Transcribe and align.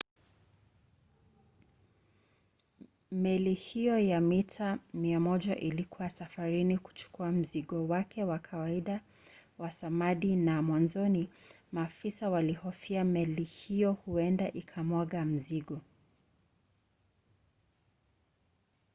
meli 3.11 3.53
hiyo 3.53 3.99
ya 3.99 4.21
mita 4.21 4.77
100 4.95 5.55
ilikuwa 5.57 6.09
safarini 6.09 6.77
kuchukua 6.77 7.31
mzigo 7.31 7.87
wake 7.87 8.23
wa 8.23 8.39
kawaida 8.39 9.01
wa 9.57 9.71
samadi 9.71 10.35
na 10.35 10.61
mwanzoni 10.61 11.29
maafisa 11.71 12.29
walihofia 12.29 13.03
meli 13.03 13.43
hiyo 13.43 13.93
huenda 13.93 14.51
ikamwaga 14.51 15.25
mzigo 15.25 15.81